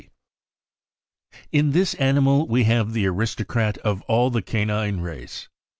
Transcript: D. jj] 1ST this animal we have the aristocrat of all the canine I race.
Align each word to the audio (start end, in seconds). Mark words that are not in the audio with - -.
D. 0.01 0.07
jj] 1.61 1.65
1ST 1.69 1.73
this 1.73 1.93
animal 1.93 2.47
we 2.47 2.63
have 2.63 2.93
the 2.93 3.05
aristocrat 3.05 3.77
of 3.77 4.01
all 4.07 4.31
the 4.31 4.41
canine 4.41 4.99
I 4.99 5.03
race. 5.03 5.47